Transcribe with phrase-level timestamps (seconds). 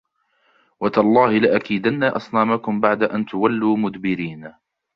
[0.79, 4.53] وَتَاللَّهِ لَأَكِيدَنَّ أَصْنَامَكُمْ بَعْدَ أَنْ تُوَلُّوا مُدْبِرِينَ